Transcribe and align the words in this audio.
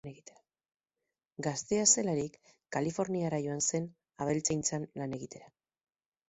Gaztea 1.47 1.83
zelarik, 1.95 2.39
Kaliforniara 2.77 3.41
joan 3.45 3.63
zen 3.69 3.87
abeltzaintzan 4.27 4.89
lan 5.03 5.15
egitera. 5.21 5.55